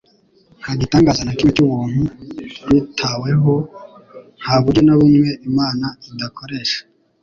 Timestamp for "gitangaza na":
0.81-1.35